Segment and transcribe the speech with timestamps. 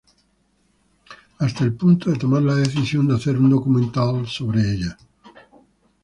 [1.37, 4.97] Hasta el punto de tomar la decisión de hacer un documental sobre ella.